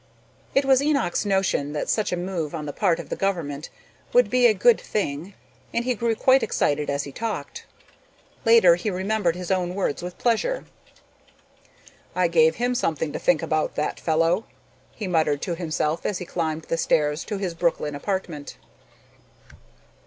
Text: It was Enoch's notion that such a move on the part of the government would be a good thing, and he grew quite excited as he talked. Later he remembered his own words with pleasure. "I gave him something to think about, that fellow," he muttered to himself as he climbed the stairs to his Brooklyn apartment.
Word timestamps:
It 0.55 0.65
was 0.65 0.81
Enoch's 0.81 1.25
notion 1.25 1.73
that 1.73 1.87
such 1.87 2.11
a 2.11 2.17
move 2.17 2.55
on 2.55 2.65
the 2.65 2.73
part 2.73 2.97
of 2.99 3.09
the 3.09 3.15
government 3.15 3.69
would 4.13 4.31
be 4.31 4.47
a 4.47 4.53
good 4.55 4.81
thing, 4.81 5.35
and 5.75 5.85
he 5.85 5.93
grew 5.93 6.15
quite 6.15 6.41
excited 6.41 6.89
as 6.89 7.03
he 7.03 7.11
talked. 7.11 7.67
Later 8.43 8.73
he 8.77 8.89
remembered 8.89 9.35
his 9.35 9.51
own 9.51 9.75
words 9.75 10.01
with 10.01 10.17
pleasure. 10.17 10.65
"I 12.15 12.27
gave 12.29 12.55
him 12.55 12.73
something 12.73 13.13
to 13.13 13.19
think 13.19 13.43
about, 13.43 13.75
that 13.75 13.99
fellow," 13.99 14.45
he 14.95 15.05
muttered 15.07 15.43
to 15.43 15.53
himself 15.53 16.03
as 16.03 16.17
he 16.17 16.25
climbed 16.25 16.63
the 16.63 16.77
stairs 16.77 17.23
to 17.25 17.37
his 17.37 17.53
Brooklyn 17.53 17.93
apartment. 17.93 18.57